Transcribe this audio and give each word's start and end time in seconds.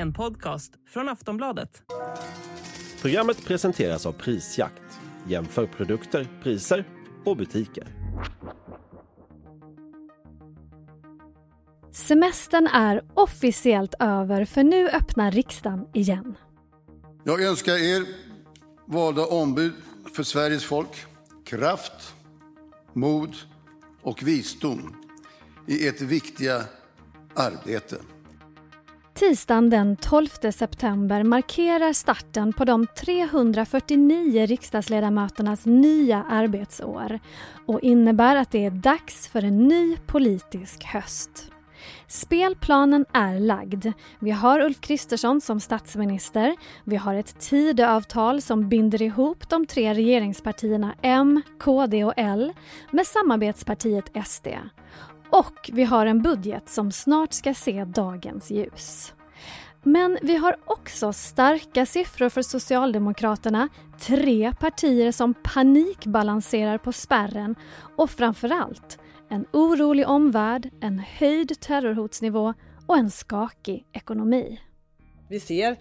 En 0.00 0.12
podcast 0.12 0.72
från 0.86 1.08
Aftonbladet. 1.08 1.82
Programmet 3.00 3.44
presenteras 3.44 4.06
av 4.06 4.12
Prisjakt. 4.12 4.82
Jämför 5.28 5.66
produkter, 5.66 6.28
priser 6.42 6.84
och 7.24 7.36
butiker. 7.36 7.86
Semestern 11.92 12.66
är 12.66 13.04
officiellt 13.14 13.94
över 13.98 14.44
för 14.44 14.62
nu 14.62 14.88
öppnar 14.88 15.30
riksdagen 15.30 15.86
igen. 15.94 16.34
Jag 17.24 17.42
önskar 17.42 17.72
er, 17.72 18.06
valda 18.86 19.26
ombud 19.26 19.72
för 20.14 20.22
Sveriges 20.22 20.64
folk, 20.64 21.06
kraft, 21.44 22.14
mod 22.92 23.36
och 24.02 24.22
visdom 24.22 24.96
i 25.66 25.88
ert 25.88 26.00
viktiga 26.00 26.64
arbete. 27.34 27.96
Tisdagen 29.18 29.70
den 29.70 29.96
12 29.96 30.28
september 30.52 31.22
markerar 31.22 31.92
starten 31.92 32.52
på 32.52 32.64
de 32.64 32.86
349 32.86 34.46
riksdagsledamöternas 34.46 35.66
nya 35.66 36.24
arbetsår 36.28 37.18
och 37.66 37.80
innebär 37.80 38.36
att 38.36 38.50
det 38.50 38.64
är 38.64 38.70
dags 38.70 39.28
för 39.28 39.44
en 39.44 39.68
ny 39.68 39.96
politisk 39.96 40.84
höst. 40.84 41.50
Spelplanen 42.06 43.06
är 43.12 43.40
lagd. 43.40 43.86
Vi 44.18 44.30
har 44.30 44.60
Ulf 44.60 44.80
Kristersson 44.80 45.40
som 45.40 45.60
statsminister. 45.60 46.56
Vi 46.84 46.96
har 46.96 47.14
ett 47.14 47.40
Tidöavtal 47.40 48.42
som 48.42 48.68
binder 48.68 49.02
ihop 49.02 49.48
de 49.48 49.66
tre 49.66 49.94
regeringspartierna 49.94 50.94
M, 51.02 51.42
KD 51.60 52.04
och 52.04 52.14
L 52.16 52.52
med 52.90 53.06
samarbetspartiet 53.06 54.26
SD. 54.26 54.48
Och 55.30 55.70
vi 55.72 55.84
har 55.84 56.06
en 56.06 56.22
budget 56.22 56.68
som 56.68 56.92
snart 56.92 57.32
ska 57.32 57.54
se 57.54 57.84
dagens 57.84 58.50
ljus. 58.50 59.12
Men 59.82 60.18
vi 60.22 60.36
har 60.36 60.56
också 60.64 61.12
starka 61.12 61.86
siffror 61.86 62.28
för 62.28 62.42
Socialdemokraterna, 62.42 63.68
tre 64.00 64.52
partier 64.60 65.12
som 65.12 65.34
panikbalanserar 65.34 66.78
på 66.78 66.92
spärren 66.92 67.54
och 67.96 68.10
framförallt 68.10 68.98
en 69.30 69.46
orolig 69.52 70.08
omvärld, 70.08 70.70
en 70.80 70.98
höjd 70.98 71.60
terrorhotsnivå 71.60 72.54
och 72.86 72.96
en 72.96 73.10
skakig 73.10 73.86
ekonomi. 73.92 74.60
Vi 75.28 75.40
ser 75.40 75.76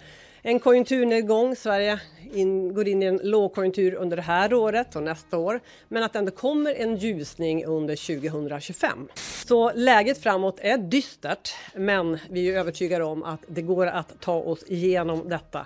en 0.47 0.59
konjunkturnedgång. 0.59 1.55
Sverige 1.55 1.99
in, 2.33 2.73
går 2.73 2.87
in 2.87 3.03
i 3.03 3.05
en 3.05 3.19
lågkonjunktur 3.23 3.93
under 3.93 4.17
det 4.17 4.23
här 4.23 4.53
året 4.53 4.95
och 4.95 5.03
nästa 5.03 5.37
år. 5.37 5.59
Men 5.87 6.03
att 6.03 6.13
det 6.13 6.19
ändå 6.19 6.31
kommer 6.31 6.73
en 6.73 6.95
ljusning 6.95 7.65
under 7.65 8.19
2025. 8.19 9.07
Så 9.45 9.71
läget 9.75 10.17
framåt 10.17 10.59
är 10.61 10.77
dystert, 10.77 11.49
men 11.75 12.19
vi 12.29 12.49
är 12.49 12.59
övertygade 12.59 13.03
om 13.03 13.23
att 13.23 13.39
det 13.47 13.61
går 13.61 13.87
att 13.87 14.21
ta 14.21 14.35
oss 14.35 14.63
igenom 14.67 15.29
detta 15.29 15.65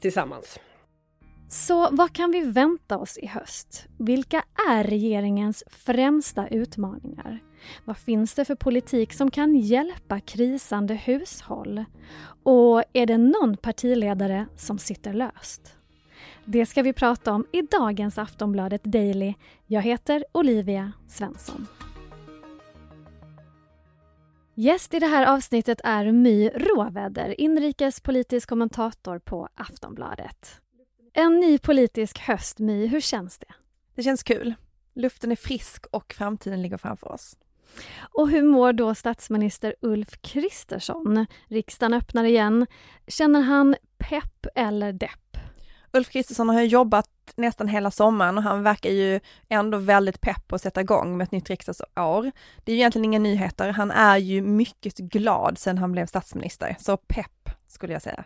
tillsammans. 0.00 0.58
Så 1.52 1.88
vad 1.90 2.12
kan 2.12 2.30
vi 2.30 2.40
vänta 2.40 2.98
oss 2.98 3.18
i 3.18 3.26
höst? 3.26 3.86
Vilka 3.98 4.44
är 4.70 4.84
regeringens 4.84 5.64
främsta 5.66 6.48
utmaningar? 6.48 7.40
Vad 7.84 7.96
finns 7.96 8.34
det 8.34 8.44
för 8.44 8.54
politik 8.54 9.12
som 9.12 9.30
kan 9.30 9.54
hjälpa 9.54 10.20
krisande 10.20 10.94
hushåll? 10.94 11.84
Och 12.42 12.82
är 12.92 13.06
det 13.06 13.18
någon 13.18 13.56
partiledare 13.56 14.46
som 14.56 14.78
sitter 14.78 15.12
löst? 15.12 15.76
Det 16.44 16.66
ska 16.66 16.82
vi 16.82 16.92
prata 16.92 17.32
om 17.32 17.46
i 17.52 17.62
dagens 17.62 18.18
Aftonbladet 18.18 18.84
Daily. 18.84 19.34
Jag 19.66 19.82
heter 19.82 20.24
Olivia 20.32 20.92
Svensson. 21.08 21.66
Gäst 24.54 24.94
i 24.94 24.98
det 24.98 25.06
här 25.06 25.26
avsnittet 25.26 25.80
är 25.84 26.12
My 26.12 26.48
Råväder, 26.48 27.40
inrikespolitisk 27.40 28.48
kommentator 28.48 29.18
på 29.18 29.48
Aftonbladet. 29.54 30.61
En 31.14 31.40
ny 31.40 31.58
politisk 31.58 32.18
höst, 32.18 32.58
My. 32.58 32.86
Hur 32.86 33.00
känns 33.00 33.38
det? 33.38 33.46
Det 33.94 34.02
känns 34.02 34.22
kul. 34.22 34.54
Luften 34.94 35.32
är 35.32 35.36
frisk 35.36 35.86
och 35.90 36.14
framtiden 36.18 36.62
ligger 36.62 36.76
framför 36.76 37.12
oss. 37.12 37.36
Och 38.00 38.28
hur 38.28 38.42
mår 38.42 38.72
då 38.72 38.94
statsminister 38.94 39.74
Ulf 39.80 40.08
Kristersson? 40.20 41.26
Riksdagen 41.48 41.94
öppnar 41.94 42.24
igen. 42.24 42.66
Känner 43.06 43.40
han 43.40 43.76
pepp 43.98 44.46
eller 44.54 44.92
depp? 44.92 45.36
Ulf 45.92 46.10
Kristersson 46.10 46.48
har 46.48 46.62
jobbat 46.62 47.10
nästan 47.36 47.68
hela 47.68 47.90
sommaren 47.90 48.38
och 48.38 48.44
han 48.44 48.62
verkar 48.62 48.90
ju 48.90 49.20
ändå 49.48 49.78
väldigt 49.78 50.20
pepp 50.20 50.48
på 50.48 50.54
att 50.54 50.62
sätta 50.62 50.80
igång 50.80 51.16
med 51.16 51.24
ett 51.24 51.32
nytt 51.32 51.50
riksdagsår. 51.50 52.32
Det 52.64 52.72
är 52.72 52.74
ju 52.74 52.80
egentligen 52.80 53.04
inga 53.04 53.18
nyheter. 53.18 53.68
Han 53.68 53.90
är 53.90 54.16
ju 54.16 54.42
mycket 54.42 54.98
glad 54.98 55.58
sedan 55.58 55.78
han 55.78 55.92
blev 55.92 56.06
statsminister, 56.06 56.76
så 56.80 56.96
pepp 56.96 57.50
skulle 57.68 57.92
jag 57.92 58.02
säga. 58.02 58.24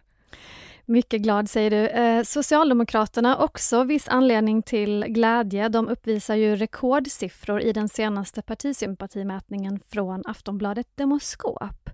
Mycket 0.89 1.23
glad 1.23 1.51
säger 1.51 1.71
du. 1.71 1.87
Eh, 1.87 2.23
Socialdemokraterna 2.23 3.37
också 3.37 3.85
viss 3.85 4.09
anledning 4.09 4.63
till 4.63 5.05
glädje. 5.09 5.69
De 5.69 5.89
uppvisar 5.89 6.35
ju 6.35 6.57
rekordsiffror 6.57 7.61
i 7.61 7.73
den 7.73 7.89
senaste 7.89 8.43
partisympatimätningen 8.43 9.81
från 9.89 10.23
Aftonbladet 10.27 10.87
Demoskop. 10.95 11.91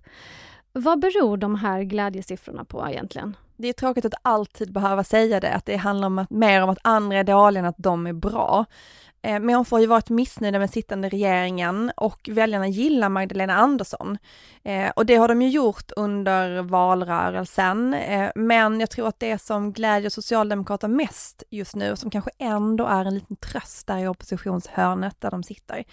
Vad 0.73 0.99
beror 0.99 1.37
de 1.37 1.55
här 1.55 1.83
glädjesiffrorna 1.83 2.65
på 2.65 2.89
egentligen? 2.89 3.35
Det 3.57 3.67
är 3.67 3.73
tråkigt 3.73 4.05
att 4.05 4.13
alltid 4.21 4.73
behöva 4.73 5.03
säga 5.03 5.39
det, 5.39 5.53
att 5.53 5.65
det 5.65 5.75
handlar 5.75 6.07
om 6.07 6.19
att, 6.19 6.29
mer 6.29 6.63
om 6.63 6.69
att 6.69 6.79
andra 6.81 7.17
är 7.17 7.23
dåliga 7.23 7.59
än 7.59 7.65
att 7.65 7.77
de 7.77 8.07
är 8.07 8.13
bra. 8.13 8.65
Eh, 9.25 9.39
Människor 9.39 9.77
har 9.77 9.81
ju 9.81 9.87
varit 9.87 10.09
missnöjda 10.09 10.59
med 10.59 10.69
sittande 10.69 11.09
regeringen 11.09 11.91
och 11.97 12.29
väljarna 12.31 12.67
gillar 12.67 13.09
Magdalena 13.09 13.53
Andersson. 13.53 14.17
Eh, 14.63 14.89
och 14.95 15.05
det 15.05 15.15
har 15.15 15.27
de 15.27 15.41
ju 15.41 15.49
gjort 15.49 15.91
under 15.95 16.61
valrörelsen. 16.61 17.93
Eh, 17.93 18.31
men 18.35 18.79
jag 18.79 18.89
tror 18.89 19.07
att 19.07 19.19
det 19.19 19.41
som 19.41 19.73
glädjer 19.73 20.09
Socialdemokraterna 20.09 20.95
mest 20.95 21.43
just 21.49 21.75
nu, 21.75 21.95
som 21.95 22.09
kanske 22.09 22.31
ändå 22.37 22.85
är 22.85 23.05
en 23.05 23.13
liten 23.13 23.35
tröst 23.35 23.87
där 23.87 23.97
i 23.97 24.07
oppositionshörnet 24.07 25.21
där 25.21 25.31
de 25.31 25.43
sitter, 25.43 25.83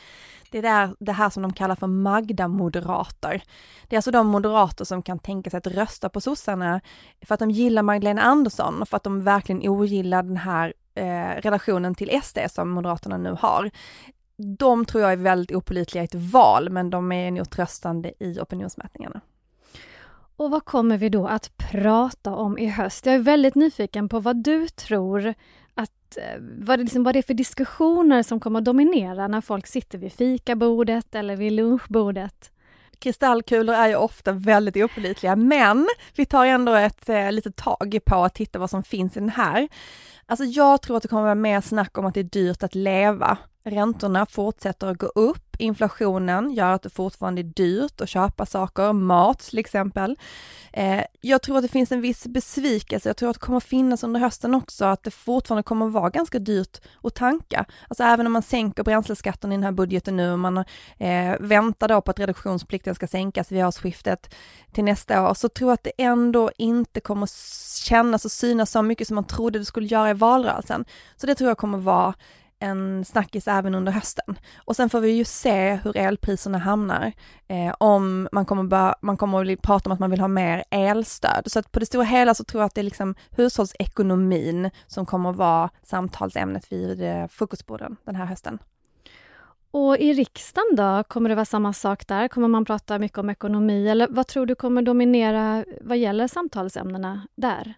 det 0.51 0.59
är 0.59 0.62
där, 0.62 0.95
det 0.99 1.12
här 1.12 1.31
som 1.31 1.43
de 1.43 1.53
kallar 1.53 1.77
för 1.77 1.87
Magda-moderater. 1.87 3.43
Det 3.89 3.97
är 3.97 3.99
alltså 3.99 4.11
de 4.11 4.27
moderater 4.27 4.85
som 4.85 5.03
kan 5.03 5.19
tänka 5.19 5.51
sig 5.51 5.59
att 5.59 5.67
rösta 5.67 6.09
på 6.09 6.21
sossarna 6.21 6.81
för 7.27 7.35
att 7.35 7.41
de 7.41 7.51
gillar 7.51 7.83
Magdalena 7.83 8.23
Andersson 8.23 8.83
och 8.83 8.89
för 8.89 8.97
att 8.97 9.05
de 9.05 9.23
verkligen 9.23 9.69
ogillar 9.69 10.23
den 10.23 10.37
här 10.37 10.73
eh, 10.95 11.28
relationen 11.37 11.95
till 11.95 12.21
SD 12.23 12.39
som 12.51 12.71
Moderaterna 12.71 13.17
nu 13.17 13.37
har. 13.41 13.71
De 14.37 14.84
tror 14.84 15.03
jag 15.03 15.12
är 15.12 15.17
väldigt 15.17 15.56
opolitliga 15.56 16.03
i 16.03 16.05
ett 16.05 16.15
val, 16.15 16.71
men 16.71 16.91
de 16.91 17.12
är 17.12 17.31
nog 17.31 17.51
tröstande 17.51 18.12
i 18.19 18.41
opinionsmätningarna. 18.41 19.21
Och 20.37 20.50
vad 20.50 20.65
kommer 20.65 20.97
vi 20.97 21.09
då 21.09 21.27
att 21.27 21.56
prata 21.56 22.34
om 22.34 22.59
i 22.59 22.67
höst? 22.67 23.06
Jag 23.06 23.15
är 23.15 23.19
väldigt 23.19 23.55
nyfiken 23.55 24.09
på 24.09 24.21
vad 24.21 24.37
du 24.37 24.69
tror 24.69 25.34
att, 25.75 26.17
eh, 26.17 26.41
vad 26.59 26.79
det, 26.79 26.83
liksom, 26.83 27.05
vad 27.05 27.15
det 27.15 27.19
är 27.19 27.23
för 27.23 27.34
diskussioner 27.34 28.23
som 28.23 28.41
kommer 28.41 28.59
att 28.59 28.65
dominera 28.65 29.29
när 29.29 29.41
folk 29.41 29.67
sitter 29.67 29.99
vid 29.99 30.12
fikabordet 30.12 31.15
eller 31.15 31.37
vid 31.37 31.53
lunchbordet. 31.53 32.53
Kristallkulor 33.00 33.75
är 33.75 33.88
ju 33.88 33.97
ofta 33.97 34.33
väldigt 34.33 34.77
opolitliga, 34.77 35.37
men 35.37 35.88
vi 36.16 36.27
tar 36.27 36.47
ändå 36.47 36.75
ett 36.75 37.09
eh, 37.09 37.33
litet 37.33 37.56
tag 37.56 37.99
på 38.06 38.25
att 38.25 38.34
titta 38.34 38.59
vad 38.59 38.71
som 38.71 38.83
finns 38.83 39.16
i 39.16 39.21
den 39.21 39.28
här. 39.28 39.69
Alltså 40.27 40.44
jag 40.44 40.83
tror 40.83 40.97
att 40.97 41.03
det 41.03 41.09
kommer 41.09 41.22
vara 41.22 41.34
mer 41.34 41.61
snack 41.61 41.99
om 41.99 42.06
att 42.06 42.15
det 42.15 42.21
är 42.21 42.25
dyrt 42.25 42.62
att 42.62 42.75
leva. 42.75 43.38
Räntorna 43.65 44.26
fortsätter 44.26 44.87
att 44.87 44.98
gå 44.98 45.06
upp 45.06 45.50
inflationen 45.60 46.50
gör 46.50 46.72
att 46.72 46.82
det 46.82 46.91
fortfarande 46.91 47.41
är 47.41 47.43
dyrt 47.43 48.00
att 48.00 48.09
köpa 48.09 48.47
saker, 48.47 48.93
mat 48.93 49.38
till 49.38 49.59
exempel. 49.59 50.16
Eh, 50.72 51.04
jag 51.21 51.43
tror 51.43 51.56
att 51.56 51.62
det 51.62 51.69
finns 51.69 51.93
en 51.93 52.00
viss 52.00 52.26
besvikelse, 52.26 53.09
jag 53.09 53.16
tror 53.16 53.31
att 53.31 53.34
det 53.34 53.47
kommer 53.47 53.60
finnas 53.60 54.04
under 54.04 54.20
hösten 54.20 54.54
också, 54.54 54.84
att 54.84 55.03
det 55.03 55.10
fortfarande 55.10 55.62
kommer 55.62 55.87
vara 55.87 56.10
ganska 56.10 56.38
dyrt 56.38 56.81
att 57.03 57.15
tanka. 57.15 57.65
Alltså 57.88 58.04
även 58.04 58.26
om 58.26 58.32
man 58.32 58.43
sänker 58.43 58.82
bränsleskatten 58.82 59.53
i 59.53 59.54
den 59.54 59.65
här 59.65 59.72
budgeten 59.72 60.16
nu 60.16 60.32
och 60.32 60.38
man 60.38 60.56
eh, 60.99 61.37
väntar 61.41 61.88
då 61.88 62.00
på 62.00 62.10
att 62.10 62.20
reduktionsplikten 62.20 62.94
ska 62.94 63.06
sänkas 63.06 63.52
vid 63.52 63.64
årsskiftet 63.64 64.35
till 64.73 64.85
nästa 64.85 65.31
år, 65.31 65.35
så 65.35 65.49
tror 65.49 65.70
jag 65.70 65.75
att 65.75 65.85
det 65.85 66.02
ändå 66.02 66.50
inte 66.56 67.00
kommer 67.00 67.29
kännas 67.85 68.25
och 68.25 68.32
synas 68.32 68.70
så 68.70 68.82
mycket 68.82 69.06
som 69.06 69.14
man 69.14 69.25
trodde 69.25 69.58
det 69.58 69.64
skulle 69.64 69.87
göra 69.87 70.11
i 70.11 70.14
valrörelsen. 70.14 70.85
Så 71.17 71.26
det 71.26 71.35
tror 71.35 71.50
jag 71.50 71.58
kommer 71.58 71.79
vara 71.79 72.14
en 72.61 73.05
snackis 73.05 73.49
även 73.49 73.75
under 73.75 73.93
hösten. 73.93 74.39
Och 74.65 74.77
sen 74.77 74.91
får 74.91 75.01
vi 75.01 75.11
ju 75.11 75.25
se 75.25 75.75
hur 75.75 75.97
elpriserna 75.97 76.59
hamnar. 76.59 77.12
Eh, 77.49 77.75
om 77.79 78.29
man 78.33 78.45
kommer, 78.45 78.62
bör, 78.62 78.95
man 79.03 79.17
kommer 79.17 79.53
att 79.53 79.62
prata 79.62 79.89
om 79.89 79.93
att 79.93 80.01
man 80.01 80.11
vill 80.11 80.21
ha 80.21 80.29
mer 80.29 80.65
elstöd. 80.71 81.43
Så 81.47 81.59
att 81.59 81.73
på 81.73 81.81
det 81.81 81.87
stora 81.87 82.05
hela 82.05 82.35
så 82.35 82.45
tror 82.45 82.61
jag 82.62 82.67
att 82.67 82.75
det 82.75 82.81
är 82.81 82.83
liksom 82.83 83.15
hushållsekonomin 83.31 84.71
som 84.87 85.07
kommer 85.07 85.31
att 85.31 85.37
vara 85.37 85.71
samtalsämnet 85.83 86.73
vid 86.73 87.03
eh, 87.03 87.27
den 88.05 88.17
här 88.17 88.25
hösten. 88.25 88.59
Och 89.73 89.99
i 89.99 90.12
riksdagen 90.12 90.77
då, 90.77 91.05
kommer 91.09 91.29
det 91.29 91.35
vara 91.35 91.45
samma 91.45 91.73
sak 91.73 92.07
där? 92.07 92.29
Kommer 92.29 92.49
man 92.49 92.65
prata 92.65 92.99
mycket 92.99 93.19
om 93.19 93.31
ekonomi 93.31 93.89
eller 93.89 94.09
vad 94.11 94.27
tror 94.27 94.47
du 94.47 94.55
kommer 94.55 94.83
dominera 94.83 95.65
vad 95.81 95.99
gäller 95.99 96.29
samtalsämnena 96.29 97.27
där? 97.35 97.75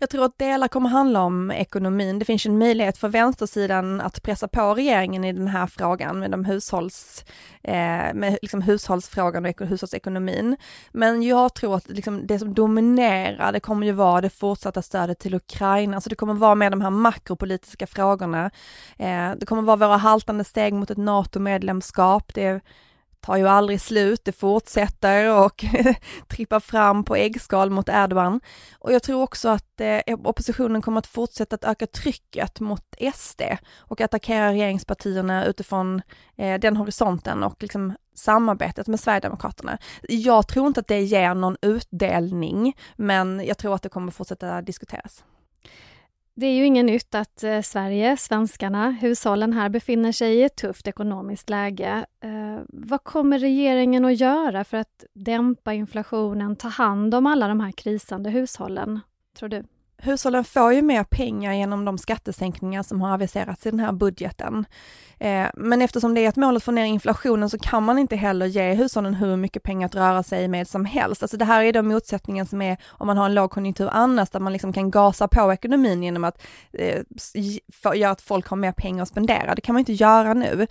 Jag 0.00 0.10
tror 0.10 0.24
att 0.24 0.38
delar 0.38 0.68
kommer 0.68 0.88
handla 0.88 1.22
om 1.22 1.50
ekonomin. 1.50 2.18
Det 2.18 2.24
finns 2.24 2.46
en 2.46 2.58
möjlighet 2.58 2.98
för 2.98 3.08
vänstersidan 3.08 4.00
att 4.00 4.22
pressa 4.22 4.48
på 4.48 4.74
regeringen 4.74 5.24
i 5.24 5.32
den 5.32 5.48
här 5.48 5.66
frågan 5.66 6.18
med, 6.18 6.30
de 6.30 6.44
hushålls, 6.44 7.24
eh, 7.62 8.14
med 8.14 8.38
liksom 8.42 8.62
hushållsfrågan 8.62 9.44
och 9.44 9.60
hushållsekonomin. 9.60 10.56
Men 10.92 11.22
jag 11.22 11.54
tror 11.54 11.76
att 11.76 11.88
liksom 11.88 12.26
det 12.26 12.38
som 12.38 12.54
dominerar, 12.54 13.52
det 13.52 13.60
kommer 13.60 13.86
ju 13.86 13.92
vara 13.92 14.20
det 14.20 14.30
fortsatta 14.30 14.82
stödet 14.82 15.18
till 15.18 15.34
Ukraina, 15.34 16.00
så 16.00 16.08
det 16.08 16.16
kommer 16.16 16.34
vara 16.34 16.54
med 16.54 16.72
de 16.72 16.80
här 16.80 16.90
makropolitiska 16.90 17.86
frågorna. 17.86 18.50
Eh, 18.98 19.30
det 19.36 19.46
kommer 19.46 19.62
vara 19.62 19.76
våra 19.76 19.96
haltande 19.96 20.44
steg 20.44 20.74
mot 20.74 20.90
ett 20.90 20.98
NATO-medlemskap. 20.98 22.34
Det 22.34 22.60
tar 23.20 23.36
ju 23.36 23.48
aldrig 23.48 23.80
slut, 23.80 24.24
det 24.24 24.32
fortsätter 24.32 25.44
och 25.44 25.64
trippar 26.28 26.60
fram 26.60 27.04
på 27.04 27.16
äggskal 27.16 27.70
mot 27.70 27.88
Erdogan. 27.88 28.40
Och 28.78 28.92
jag 28.92 29.02
tror 29.02 29.22
också 29.22 29.48
att 29.48 29.80
eh, 29.80 30.00
oppositionen 30.24 30.82
kommer 30.82 30.98
att 30.98 31.06
fortsätta 31.06 31.54
att 31.54 31.64
öka 31.64 31.86
trycket 31.86 32.60
mot 32.60 32.84
SD 33.14 33.42
och 33.78 34.00
attackera 34.00 34.52
regeringspartierna 34.52 35.44
utifrån 35.44 36.02
eh, 36.36 36.60
den 36.60 36.76
horisonten 36.76 37.44
och 37.44 37.62
liksom 37.62 37.94
samarbetet 38.14 38.86
med 38.86 39.00
Sverigedemokraterna. 39.00 39.78
Jag 40.02 40.48
tror 40.48 40.66
inte 40.66 40.80
att 40.80 40.88
det 40.88 41.00
ger 41.00 41.34
någon 41.34 41.56
utdelning, 41.62 42.76
men 42.96 43.46
jag 43.46 43.58
tror 43.58 43.74
att 43.74 43.82
det 43.82 43.88
kommer 43.88 44.12
fortsätta 44.12 44.62
diskuteras. 44.62 45.24
Det 46.40 46.46
är 46.46 46.54
ju 46.54 46.64
inget 46.64 46.84
nytt 46.84 47.14
att 47.14 47.44
eh, 47.44 47.60
Sverige, 47.60 48.16
svenskarna, 48.16 48.90
hushållen 48.90 49.52
här 49.52 49.68
befinner 49.68 50.12
sig 50.12 50.34
i 50.34 50.42
ett 50.42 50.56
tufft 50.56 50.88
ekonomiskt 50.88 51.50
läge. 51.50 52.06
Eh, 52.24 52.62
vad 52.68 53.04
kommer 53.04 53.38
regeringen 53.38 54.04
att 54.04 54.20
göra 54.20 54.64
för 54.64 54.76
att 54.76 55.04
dämpa 55.14 55.74
inflationen, 55.74 56.56
ta 56.56 56.68
hand 56.68 57.14
om 57.14 57.26
alla 57.26 57.48
de 57.48 57.60
här 57.60 57.72
krisande 57.72 58.30
hushållen, 58.30 59.00
tror 59.38 59.48
du? 59.48 59.64
Hushållen 60.02 60.44
får 60.44 60.72
ju 60.72 60.82
mer 60.82 61.04
pengar 61.04 61.52
genom 61.52 61.84
de 61.84 61.98
skattesänkningar 61.98 62.82
som 62.82 63.00
har 63.00 63.14
aviserats 63.14 63.66
i 63.66 63.70
den 63.70 63.80
här 63.80 63.92
budgeten. 63.92 64.64
Eh, 65.18 65.46
men 65.54 65.82
eftersom 65.82 66.14
det 66.14 66.20
är 66.20 66.28
ett 66.28 66.36
mål 66.36 66.56
att 66.56 66.64
få 66.64 66.70
ner 66.70 66.84
inflationen 66.84 67.50
så 67.50 67.58
kan 67.58 67.82
man 67.82 67.98
inte 67.98 68.16
heller 68.16 68.46
ge 68.46 68.74
hushållen 68.74 69.14
hur 69.14 69.36
mycket 69.36 69.62
pengar 69.62 69.86
att 69.86 69.94
röra 69.94 70.22
sig 70.22 70.48
med 70.48 70.68
som 70.68 70.84
helst. 70.84 71.22
Alltså 71.22 71.36
det 71.36 71.44
här 71.44 71.62
är 71.62 71.72
den 71.72 71.88
motsättningen 71.88 72.46
som 72.46 72.62
är 72.62 72.76
om 72.86 73.06
man 73.06 73.16
har 73.16 73.26
en 73.26 73.34
lågkonjunktur 73.34 73.88
annars, 73.92 74.30
där 74.30 74.40
man 74.40 74.52
liksom 74.52 74.72
kan 74.72 74.90
gasa 74.90 75.28
på 75.28 75.52
ekonomin 75.52 76.02
genom 76.02 76.24
att 76.24 76.42
eh, 76.72 77.02
göra 77.94 78.10
att 78.10 78.22
folk 78.22 78.46
har 78.46 78.56
mer 78.56 78.72
pengar 78.72 79.02
att 79.02 79.08
spendera. 79.08 79.54
Det 79.54 79.60
kan 79.60 79.72
man 79.72 79.80
inte 79.80 79.92
göra 79.92 80.34
nu. 80.34 80.66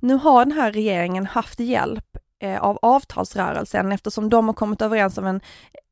Nu 0.00 0.14
har 0.14 0.44
den 0.44 0.52
här 0.52 0.72
regeringen 0.72 1.26
haft 1.26 1.60
hjälp 1.60 2.18
Eh, 2.42 2.62
av 2.62 2.78
avtalsrörelsen 2.82 3.92
eftersom 3.92 4.30
de 4.30 4.46
har 4.46 4.54
kommit 4.54 4.82
överens 4.82 5.18
om 5.18 5.26
en 5.26 5.40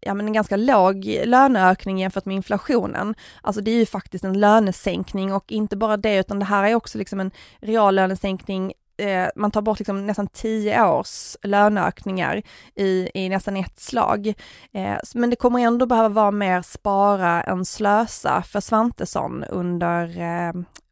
ja, 0.00 0.14
men 0.14 0.26
en 0.26 0.32
ganska 0.32 0.56
låg 0.56 1.04
löneökning 1.24 1.98
jämfört 1.98 2.24
med 2.24 2.36
inflationen. 2.36 3.14
Alltså 3.42 3.62
det 3.62 3.70
är 3.70 3.78
ju 3.78 3.86
faktiskt 3.86 4.24
en 4.24 4.40
lönesänkning 4.40 5.32
och 5.32 5.52
inte 5.52 5.76
bara 5.76 5.96
det 5.96 6.16
utan 6.16 6.38
det 6.38 6.44
här 6.44 6.64
är 6.64 6.74
också 6.74 6.98
liksom 6.98 7.20
en 7.20 7.30
reallönesänkning 7.60 8.72
eh, 8.96 9.28
man 9.36 9.50
tar 9.50 9.62
bort 9.62 9.78
liksom 9.78 10.06
nästan 10.06 10.26
tio 10.26 10.84
års 10.84 11.36
löneökningar 11.42 12.42
i, 12.74 13.08
i 13.14 13.28
nästan 13.28 13.56
ett 13.56 13.80
slag. 13.80 14.26
Eh, 14.72 14.96
men 15.14 15.30
det 15.30 15.36
kommer 15.36 15.60
ändå 15.60 15.86
behöva 15.86 16.08
vara 16.08 16.30
mer 16.30 16.62
spara 16.62 17.42
än 17.42 17.64
slösa 17.64 18.42
för 18.42 18.60
Svantesson 18.60 19.44
under, 19.44 20.06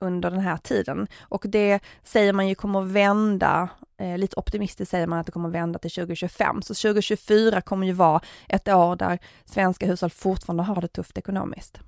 under 0.01 0.31
den 0.31 0.41
här 0.41 0.57
tiden. 0.57 1.07
Och 1.21 1.45
det 1.49 1.81
säger 2.05 2.33
man 2.33 2.49
ju 2.49 2.55
kommer 2.55 2.81
vända 2.81 3.69
Eh, 4.01 4.19
lite 4.19 4.37
optimistiskt 4.37 4.91
säger 4.91 5.07
man 5.07 5.19
att 5.19 5.27
det 5.27 5.33
kommer 5.33 5.49
vända 5.49 5.79
till 5.79 5.91
2025, 5.91 6.63
så 6.63 6.75
2024 6.75 7.61
kommer 7.61 7.87
ju 7.87 7.93
vara 7.93 8.21
ett 8.49 8.69
år 8.69 8.97
där 8.97 9.19
svenska 9.45 9.87
hushåll 9.87 10.11
fortfarande 10.11 10.63
har 10.63 10.81
det 10.81 10.89
tufft 10.89 11.19
ekonomiskt. 11.19 11.81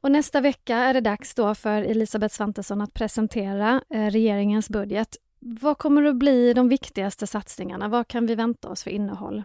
Och 0.00 0.10
nästa 0.10 0.40
vecka 0.40 0.76
är 0.76 0.94
det 0.94 1.00
dags 1.00 1.34
då 1.34 1.54
för 1.54 1.82
Elisabeth 1.82 2.34
Svantesson 2.34 2.80
att 2.80 2.94
presentera 2.94 3.82
eh, 3.94 4.10
regeringens 4.10 4.68
budget. 4.68 5.16
Vad 5.46 5.78
kommer 5.78 6.04
att 6.04 6.16
bli 6.16 6.52
de 6.52 6.68
viktigaste 6.68 7.26
satsningarna? 7.26 7.88
Vad 7.88 8.08
kan 8.08 8.26
vi 8.26 8.34
vänta 8.34 8.68
oss 8.68 8.82
för 8.82 8.90
innehåll? 8.90 9.42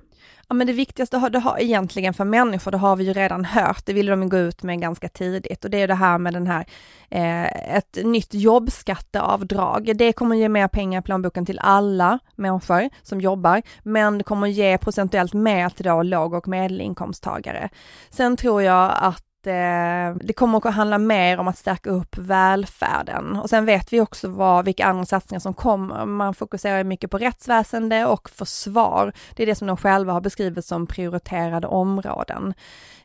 Ja 0.47 0.53
men 0.53 0.67
det 0.67 0.73
viktigaste 0.73 1.17
har, 1.17 1.29
det 1.29 1.39
har 1.39 1.59
egentligen 1.59 2.13
för 2.13 2.25
människor, 2.25 2.71
det 2.71 2.77
har 2.77 2.95
vi 2.95 3.03
ju 3.03 3.13
redan 3.13 3.45
hört, 3.45 3.85
det 3.85 3.93
ville 3.93 4.11
de 4.11 4.29
gå 4.29 4.37
ut 4.37 4.63
med 4.63 4.81
ganska 4.81 5.09
tidigt 5.09 5.65
och 5.65 5.71
det 5.71 5.81
är 5.81 5.87
det 5.87 5.95
här 5.95 6.17
med 6.17 6.33
den 6.33 6.47
här, 6.47 6.65
eh, 7.09 7.75
ett 7.75 7.97
nytt 8.03 8.33
jobbskatteavdrag. 8.33 9.91
Det 9.95 10.13
kommer 10.13 10.35
ge 10.35 10.49
mer 10.49 10.67
pengar 10.67 10.99
i 10.99 11.03
plånboken 11.03 11.45
till 11.45 11.59
alla 11.59 12.19
människor 12.35 12.89
som 13.03 13.21
jobbar, 13.21 13.61
men 13.83 14.17
det 14.17 14.23
kommer 14.23 14.47
ge 14.47 14.77
procentuellt 14.77 15.33
mer 15.33 15.69
till 15.69 15.85
då 15.85 16.03
låg 16.03 16.33
och 16.33 16.47
medelinkomsttagare. 16.47 17.69
Sen 18.09 18.37
tror 18.37 18.61
jag 18.61 18.91
att 19.01 19.28
Eh, 19.47 20.15
det 20.21 20.33
kommer 20.35 20.67
att 20.67 20.75
handla 20.75 20.97
mer 20.97 21.39
om 21.39 21.47
att 21.47 21.57
stärka 21.57 21.89
upp 21.89 22.17
välfärden. 22.17 23.35
Och 23.35 23.49
sen 23.49 23.65
vet 23.65 23.93
vi 23.93 24.01
också 24.01 24.27
vad, 24.27 24.65
vilka 24.65 24.85
andra 24.85 25.05
satsningar 25.05 25.39
som 25.39 25.53
kommer. 25.53 26.05
Man 26.05 26.33
fokuserar 26.33 26.83
mycket 26.83 27.11
på 27.11 27.17
rättsväsende 27.17 28.05
och 28.05 28.29
försvar. 28.29 29.13
Det 29.35 29.43
är 29.43 29.47
det 29.47 29.55
som 29.55 29.67
de 29.67 29.77
själva 29.77 30.13
har 30.13 30.21
beskrivit 30.21 30.65
som 30.65 30.87
prioriterade 30.87 31.67
områden. 31.67 32.53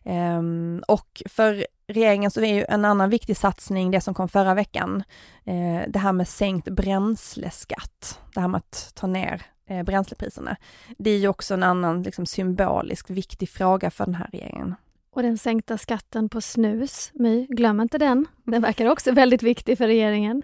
Eh, 0.03 0.43
och 0.89 1.23
för 1.31 1.67
regeringen 1.87 2.31
så 2.31 2.41
är 2.41 2.55
ju 2.55 2.65
en 2.69 2.85
annan 2.85 3.11
viktig 3.11 3.37
satsning 3.37 3.91
det 3.91 4.01
som 4.01 4.15
kom 4.15 4.29
förra 4.29 4.55
veckan. 4.55 5.03
Eh, 5.45 5.89
det 5.89 5.99
här 5.99 6.13
med 6.13 6.29
sänkt 6.29 6.69
bränsleskatt. 6.69 8.21
Det 8.35 8.41
här 8.41 8.49
med 8.49 8.59
att 8.59 8.91
ta 8.95 9.07
ner 9.07 9.43
eh, 9.69 9.83
bränslepriserna. 9.83 10.57
Det 10.99 11.11
är 11.11 11.19
ju 11.19 11.29
också 11.29 11.55
en 11.55 11.63
annan 11.63 12.03
liksom, 12.03 12.27
symbolisk 12.27 13.11
viktig 13.11 13.49
fråga 13.49 13.91
för 13.91 14.05
den 14.05 14.15
här 14.15 14.29
regeringen. 14.33 14.75
Och 15.15 15.23
den 15.23 15.39
sänkta 15.39 15.79
skatten 15.79 16.29
på 16.29 16.41
snus, 16.41 17.11
My, 17.15 17.47
glöm 17.47 17.81
inte 17.81 17.99
den. 17.99 18.27
Den 18.45 18.63
verkar 18.63 18.87
också 18.91 19.13
väldigt 19.13 19.43
viktig 19.43 19.79
för 19.79 19.87
regeringen. 19.87 20.43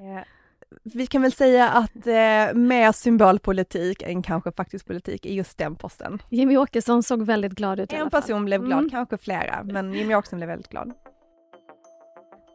Vi 0.83 1.07
kan 1.07 1.23
väl 1.23 1.33
säga 1.33 1.69
att 1.69 2.07
eh, 2.07 2.55
mer 2.55 2.93
symbolpolitik 2.93 4.03
än 4.03 4.23
kanske 4.23 4.53
faktisk 4.53 4.87
politik 4.87 5.27
i 5.27 5.35
just 5.35 5.59
den 5.59 5.77
posten. 5.77 6.19
Jimmy 6.29 6.57
Åkesson 6.57 7.03
såg 7.03 7.23
väldigt 7.23 7.53
glad 7.53 7.81
ut 7.81 7.93
En 7.93 8.11
person 8.11 8.45
blev 8.45 8.63
glad, 8.65 8.79
Mm. 8.79 8.91
kanske 8.91 9.19
flera, 9.19 9.63
men 9.65 9.93
Jimmy 9.95 10.15
Åkesson 10.15 10.39
blev 10.39 10.49
väldigt 10.49 10.69
glad. 10.69 10.93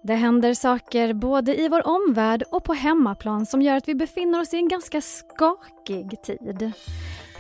Det 0.04 0.14
händer 0.14 0.54
saker 0.54 1.14
både 1.14 1.62
i 1.62 1.70
vår 1.70 1.88
omvärld 1.88 2.44
och 2.52 2.64
på 2.64 2.74
hemmaplan 2.74 3.46
som 3.46 3.62
gör 3.62 3.76
att 3.78 3.88
vi 3.88 3.96
befinner 3.96 4.42
oss 4.42 4.54
i 4.54 4.58
en 4.58 4.68
ganska 4.68 5.02
skakig 5.02 6.22
tid. 6.24 6.72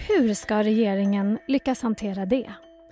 Hur 0.07 0.33
ska 0.33 0.63
regeringen 0.63 1.39
lyckas 1.47 1.81
hantera 1.81 2.25
det? 2.25 2.51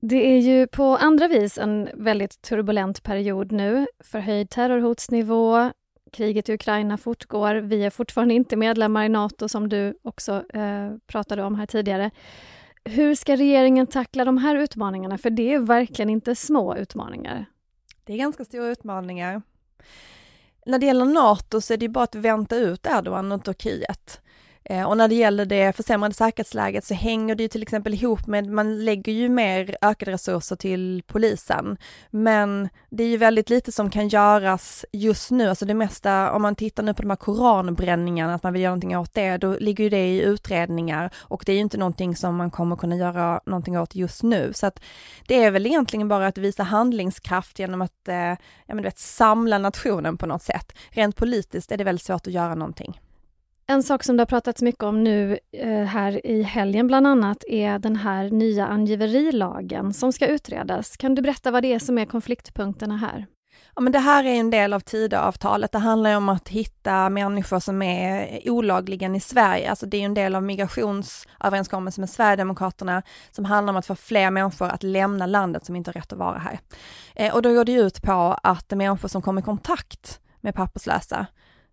Det 0.00 0.32
är 0.32 0.38
ju 0.38 0.66
på 0.66 0.84
andra 0.84 1.28
vis 1.28 1.58
en 1.58 1.88
väldigt 1.94 2.42
turbulent 2.42 3.02
period 3.02 3.52
nu. 3.52 3.86
Förhöjd 4.04 4.50
terrorhotsnivå, 4.50 5.72
kriget 6.12 6.48
i 6.48 6.52
Ukraina 6.54 6.98
fortgår. 6.98 7.54
Vi 7.54 7.84
är 7.84 7.90
fortfarande 7.90 8.34
inte 8.34 8.56
medlemmar 8.56 9.04
i 9.04 9.08
Nato 9.08 9.48
som 9.48 9.68
du 9.68 9.94
också 10.02 10.44
eh, 10.54 10.90
pratade 11.06 11.42
om 11.42 11.54
här 11.54 11.66
tidigare. 11.66 12.10
Hur 12.84 13.14
ska 13.14 13.36
regeringen 13.36 13.86
tackla 13.86 14.24
de 14.24 14.38
här 14.38 14.56
utmaningarna? 14.56 15.18
För 15.18 15.30
det 15.30 15.54
är 15.54 15.58
verkligen 15.58 16.10
inte 16.10 16.34
små 16.34 16.76
utmaningar. 16.76 17.46
Det 18.04 18.12
är 18.12 18.18
ganska 18.18 18.44
stora 18.44 18.68
utmaningar. 18.68 19.42
När 20.66 20.78
det 20.78 20.86
gäller 20.86 21.04
NATO 21.04 21.60
så 21.60 21.72
är 21.72 21.76
det 21.76 21.84
ju 21.84 21.88
bara 21.88 22.04
att 22.04 22.14
vänta 22.14 22.56
ut 22.56 22.86
Erdogan 22.86 23.32
och 23.32 23.44
Turkiet. 23.44 24.20
Eh, 24.64 24.84
och 24.84 24.96
när 24.96 25.08
det 25.08 25.14
gäller 25.14 25.44
det 25.44 25.76
försämrade 25.76 26.14
säkerhetsläget 26.14 26.84
så 26.84 26.94
hänger 26.94 27.34
det 27.34 27.42
ju 27.42 27.48
till 27.48 27.62
exempel 27.62 27.94
ihop 27.94 28.26
med, 28.26 28.46
man 28.46 28.84
lägger 28.84 29.12
ju 29.12 29.28
mer 29.28 29.76
ökade 29.82 30.12
resurser 30.12 30.56
till 30.56 31.02
polisen. 31.06 31.76
Men 32.10 32.68
det 32.90 33.04
är 33.04 33.08
ju 33.08 33.16
väldigt 33.16 33.50
lite 33.50 33.72
som 33.72 33.90
kan 33.90 34.08
göras 34.08 34.84
just 34.92 35.30
nu, 35.30 35.48
alltså 35.48 35.64
det 35.64 35.74
mesta, 35.74 36.32
om 36.32 36.42
man 36.42 36.54
tittar 36.54 36.82
nu 36.82 36.94
på 36.94 37.02
de 37.02 37.10
här 37.10 37.16
koranbränningarna, 37.16 38.34
att 38.34 38.42
man 38.42 38.52
vill 38.52 38.62
göra 38.62 38.70
någonting 38.70 38.98
åt 38.98 39.14
det, 39.14 39.36
då 39.36 39.56
ligger 39.60 39.84
ju 39.84 39.90
det 39.90 40.08
i 40.08 40.22
utredningar 40.22 41.10
och 41.16 41.42
det 41.46 41.52
är 41.52 41.56
ju 41.56 41.62
inte 41.62 41.78
någonting 41.78 42.16
som 42.16 42.36
man 42.36 42.50
kommer 42.50 42.76
kunna 42.76 42.96
göra 42.96 43.40
någonting 43.46 43.78
åt 43.78 43.94
just 43.94 44.22
nu. 44.22 44.52
Så 44.54 44.66
att 44.66 44.80
det 45.26 45.44
är 45.44 45.50
väl 45.50 45.66
egentligen 45.66 46.08
bara 46.08 46.26
att 46.26 46.38
visa 46.38 46.62
handlingskraft 46.62 47.58
genom 47.58 47.82
att, 47.82 48.08
eh, 48.08 48.16
ja 48.16 48.36
men 48.66 48.76
du 48.76 48.82
vet, 48.82 48.98
samla 48.98 49.58
nationen 49.58 50.16
på 50.16 50.26
något 50.26 50.42
sätt. 50.42 50.72
Rent 50.90 51.16
politiskt 51.16 51.72
är 51.72 51.76
det 51.76 51.84
väldigt 51.84 52.06
svårt 52.06 52.26
att 52.26 52.32
göra 52.32 52.54
någonting. 52.54 53.00
En 53.70 53.82
sak 53.82 54.04
som 54.04 54.16
det 54.16 54.20
har 54.20 54.26
pratats 54.26 54.62
mycket 54.62 54.82
om 54.82 55.04
nu 55.04 55.38
eh, 55.52 55.82
här 55.82 56.26
i 56.26 56.42
helgen 56.42 56.86
bland 56.86 57.06
annat 57.06 57.44
är 57.48 57.78
den 57.78 57.96
här 57.96 58.30
nya 58.30 58.66
angiverilagen 58.66 59.92
som 59.92 60.12
ska 60.12 60.26
utredas. 60.26 60.96
Kan 60.96 61.14
du 61.14 61.22
berätta 61.22 61.50
vad 61.50 61.62
det 61.62 61.72
är 61.72 61.78
som 61.78 61.98
är 61.98 62.04
konfliktpunkterna 62.04 62.96
här? 62.96 63.26
Ja, 63.74 63.80
men 63.80 63.92
det 63.92 63.98
här 63.98 64.24
är 64.24 64.34
en 64.34 64.50
del 64.50 64.72
av 64.72 64.80
Tidöavtalet. 64.80 65.72
Det 65.72 65.78
handlar 65.78 66.16
om 66.16 66.28
att 66.28 66.48
hitta 66.48 67.08
människor 67.08 67.58
som 67.60 67.82
är 67.82 68.40
olagligen 68.50 69.16
i 69.16 69.20
Sverige. 69.20 69.70
Alltså 69.70 69.86
det 69.86 69.96
är 69.96 70.04
en 70.04 70.14
del 70.14 70.34
av 70.34 70.42
migrationsöverenskommelsen 70.42 72.02
med 72.02 72.10
Sverigedemokraterna 72.10 73.02
som 73.30 73.44
handlar 73.44 73.72
om 73.72 73.76
att 73.76 73.86
få 73.86 73.94
fler 73.94 74.30
människor 74.30 74.68
att 74.68 74.82
lämna 74.82 75.26
landet 75.26 75.66
som 75.66 75.76
inte 75.76 75.88
har 75.88 75.92
rätt 75.92 76.12
att 76.12 76.18
vara 76.18 76.38
här. 76.38 76.58
Eh, 77.14 77.34
och 77.34 77.42
då 77.42 77.54
går 77.54 77.64
det 77.64 77.72
ut 77.72 78.02
på 78.02 78.38
att 78.42 78.70
människor 78.70 79.08
som 79.08 79.22
kommer 79.22 79.40
i 79.40 79.44
kontakt 79.44 80.20
med 80.40 80.54
papperslösa 80.54 81.26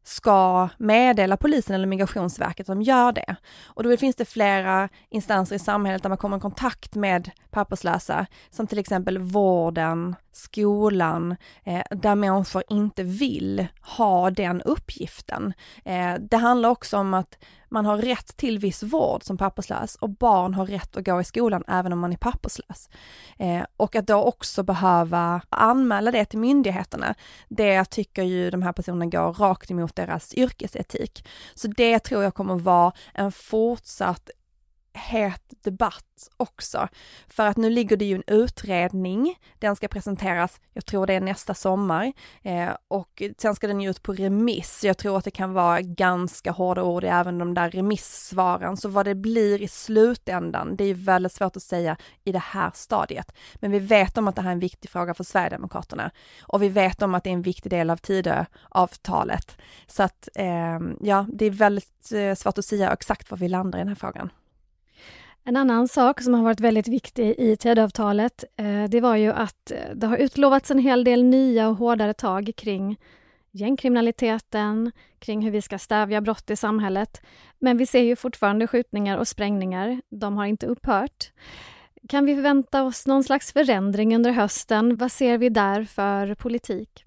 ska 0.07 0.69
meddela 0.77 1.37
polisen 1.37 1.75
eller 1.75 1.87
migrationsverket 1.87 2.69
att 2.69 2.75
de 2.75 2.81
gör 2.81 3.11
det. 3.11 3.35
Och 3.65 3.83
då 3.83 3.97
finns 3.97 4.15
det 4.15 4.25
flera 4.25 4.89
instanser 5.09 5.55
i 5.55 5.59
samhället 5.59 6.03
där 6.03 6.09
man 6.09 6.17
kommer 6.17 6.37
i 6.37 6.39
kontakt 6.39 6.95
med 6.95 7.31
papperslösa, 7.49 8.25
som 8.49 8.67
till 8.67 8.79
exempel 8.79 9.17
vården, 9.17 10.15
skolan, 10.31 11.35
eh, 11.63 11.83
där 11.91 12.15
människor 12.15 12.63
inte 12.69 13.03
vill 13.03 13.67
ha 13.81 14.31
den 14.31 14.61
uppgiften. 14.61 15.53
Eh, 15.85 16.13
det 16.19 16.37
handlar 16.37 16.69
också 16.69 16.97
om 16.97 17.13
att 17.13 17.37
man 17.69 17.85
har 17.85 17.97
rätt 17.97 18.37
till 18.37 18.59
viss 18.59 18.83
vård 18.83 19.23
som 19.23 19.37
papperslös 19.37 19.95
och 19.95 20.09
barn 20.09 20.53
har 20.53 20.65
rätt 20.65 20.97
att 20.97 21.05
gå 21.05 21.21
i 21.21 21.23
skolan 21.23 21.63
även 21.67 21.93
om 21.93 21.99
man 21.99 22.11
är 22.11 22.17
papperslös. 22.17 22.89
Eh, 23.37 23.63
och 23.77 23.95
att 23.95 24.07
då 24.07 24.23
också 24.23 24.63
behöva 24.63 25.41
anmäla 25.49 26.11
det 26.11 26.25
till 26.25 26.39
myndigheterna, 26.39 27.15
det 27.49 27.85
tycker 27.85 28.23
ju 28.23 28.49
de 28.49 28.61
här 28.61 28.73
personerna 28.73 29.05
går 29.05 29.33
rakt 29.33 29.71
emot 29.71 29.95
deras 29.95 30.33
yrkesetik. 30.33 31.27
Så 31.55 31.67
det 31.67 31.99
tror 31.99 32.23
jag 32.23 32.33
kommer 32.33 32.55
vara 32.55 32.91
en 33.13 33.31
fortsatt 33.31 34.29
het 34.97 35.53
debatt 35.63 36.29
också. 36.37 36.87
För 37.27 37.47
att 37.47 37.57
nu 37.57 37.69
ligger 37.69 37.97
det 37.97 38.05
ju 38.05 38.15
en 38.15 38.23
utredning, 38.27 39.35
den 39.59 39.75
ska 39.75 39.87
presenteras, 39.87 40.61
jag 40.73 40.85
tror 40.85 41.07
det 41.07 41.13
är 41.13 41.21
nästa 41.21 41.53
sommar, 41.53 42.13
eh, 42.41 42.69
och 42.87 43.23
sen 43.37 43.55
ska 43.55 43.67
den 43.67 43.81
ju 43.81 43.89
ut 43.89 44.03
på 44.03 44.13
remiss. 44.13 44.83
Jag 44.83 44.97
tror 44.97 45.17
att 45.17 45.23
det 45.23 45.31
kan 45.31 45.53
vara 45.53 45.81
ganska 45.81 46.51
hårda 46.51 46.83
ord 46.83 47.03
i 47.03 47.07
även 47.07 47.37
de 47.37 47.53
där 47.53 47.71
remissvaren, 47.71 48.77
så 48.77 48.89
vad 48.89 49.05
det 49.05 49.15
blir 49.15 49.61
i 49.61 49.67
slutändan, 49.67 50.75
det 50.75 50.83
är 50.83 50.87
ju 50.87 50.93
väldigt 50.93 51.31
svårt 51.31 51.57
att 51.57 51.63
säga 51.63 51.97
i 52.23 52.31
det 52.31 52.43
här 52.43 52.71
stadiet. 52.73 53.35
Men 53.55 53.71
vi 53.71 53.79
vet 53.79 54.17
om 54.17 54.27
att 54.27 54.35
det 54.35 54.41
här 54.41 54.49
är 54.49 54.53
en 54.53 54.59
viktig 54.59 54.91
fråga 54.91 55.13
för 55.13 55.23
Sverigedemokraterna 55.23 56.11
och 56.41 56.61
vi 56.61 56.69
vet 56.69 57.01
om 57.01 57.15
att 57.15 57.23
det 57.23 57.29
är 57.29 57.33
en 57.33 57.41
viktig 57.41 57.69
del 57.69 57.89
av 57.89 57.97
Tidöavtalet. 57.97 59.57
Så 59.87 60.03
att 60.03 60.29
eh, 60.35 60.79
ja, 61.01 61.25
det 61.33 61.45
är 61.45 61.51
väldigt 61.51 62.11
eh, 62.11 62.35
svårt 62.35 62.57
att 62.57 62.65
säga 62.65 62.93
exakt 62.93 63.31
var 63.31 63.37
vi 63.37 63.47
landar 63.47 63.79
i 63.79 63.81
den 63.81 63.87
här 63.87 63.95
frågan. 63.95 64.29
En 65.47 65.55
annan 65.55 65.87
sak 65.87 66.21
som 66.21 66.33
har 66.33 66.43
varit 66.43 66.59
väldigt 66.59 66.87
viktig 66.87 67.35
i 67.37 67.57
Tidöavtalet, 67.57 68.43
eh, 68.57 68.83
det 68.83 69.01
var 69.01 69.15
ju 69.15 69.31
att 69.31 69.71
eh, 69.71 69.95
det 69.95 70.07
har 70.07 70.17
utlovats 70.17 70.71
en 70.71 70.79
hel 70.79 71.03
del 71.03 71.23
nya 71.23 71.69
och 71.69 71.75
hårdare 71.75 72.13
tag 72.13 72.51
kring 72.57 72.97
gängkriminaliteten, 73.51 74.91
kring 75.19 75.41
hur 75.41 75.51
vi 75.51 75.61
ska 75.61 75.79
stävja 75.79 76.21
brott 76.21 76.49
i 76.49 76.55
samhället. 76.55 77.21
Men 77.59 77.77
vi 77.77 77.85
ser 77.85 78.01
ju 78.01 78.15
fortfarande 78.15 78.67
skjutningar 78.67 79.17
och 79.17 79.27
sprängningar. 79.27 80.01
De 80.09 80.37
har 80.37 80.45
inte 80.45 80.67
upphört. 80.67 81.31
Kan 82.09 82.25
vi 82.25 82.35
förvänta 82.35 82.83
oss 82.83 83.07
någon 83.07 83.23
slags 83.23 83.53
förändring 83.53 84.15
under 84.15 84.31
hösten? 84.31 84.95
Vad 84.95 85.11
ser 85.11 85.37
vi 85.37 85.49
där 85.49 85.83
för 85.83 86.35
politik? 86.35 87.03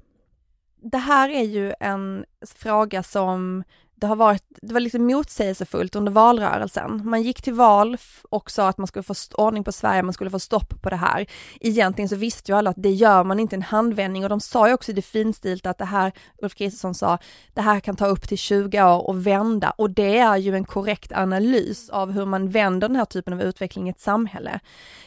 Det 0.76 0.99
här 0.99 1.28
är 1.28 1.44
ju 1.44 1.73
en 1.80 2.25
fråga 2.56 3.02
som 3.02 3.64
det 4.00 4.07
har 4.07 4.16
varit, 4.16 4.45
det 4.62 4.73
var 4.73 4.80
liksom 4.80 5.07
motsägelsefullt 5.07 5.97
under 5.97 6.12
valrörelsen. 6.12 7.02
Man 7.04 7.23
gick 7.23 7.42
till 7.42 7.54
val 7.54 7.97
och 8.30 8.50
sa 8.50 8.69
att 8.69 8.78
man 8.78 8.87
skulle 8.87 9.02
få 9.02 9.14
ordning 9.35 9.64
på 9.64 9.73
Sverige, 9.73 10.02
man 10.02 10.12
skulle 10.12 10.30
få 10.30 10.38
stopp 10.38 10.83
på 10.83 10.90
det 10.90 10.97
här. 10.97 11.26
Egentligen 11.61 12.09
så 12.09 12.16
visste 12.16 12.52
ju 12.52 12.59
alla 12.59 12.71
att 12.71 12.83
det 12.83 12.90
gör 12.90 13.25
man 13.25 13.40
inte 13.40 13.57
en 13.57 13.62
handvändning 13.62 14.23
och 14.23 14.28
de 14.28 14.40
sa 14.40 14.69
ju 14.69 14.75
också 14.75 14.90
i 14.90 14.95
det 14.95 15.02
finstilta 15.02 15.71
att 15.71 15.78
det 15.78 15.85
här, 15.85 16.12
Ulf 16.42 16.54
Kristersson 16.54 16.95
sa, 16.95 17.19
det 17.54 17.61
här 17.61 17.80
kan 17.80 17.97
ta 17.97 18.07
upp 18.07 18.28
till 18.28 18.38
20 18.38 18.83
år 18.83 19.09
och 19.09 19.26
vända 19.26 19.71
och 19.71 19.90
det 19.90 20.19
är 20.19 20.37
ju 20.37 20.54
en 20.54 20.64
korrekt 20.64 21.12
analys 21.12 21.90
av 21.90 22.11
hur 22.11 22.26
man 22.26 22.50
vänder 22.50 22.88
den 22.88 22.97
här 22.97 23.04
typen 23.04 23.33
av 23.33 23.42
utveckling 23.42 23.87
i 23.87 23.90
ett 23.90 24.00
samhälle. 24.00 24.61